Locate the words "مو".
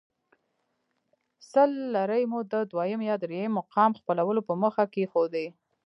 2.31-2.39